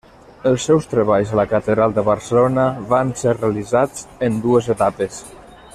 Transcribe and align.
Els 0.51 0.63
seus 0.69 0.87
treballs 0.93 1.33
a 1.33 1.37
la 1.39 1.45
catedral 1.51 1.93
de 1.99 2.05
Barcelona 2.07 2.65
van 2.95 3.13
ser 3.23 3.37
realitzats 3.41 4.09
en 4.31 4.41
dues 4.47 4.73
etapes. 4.77 5.21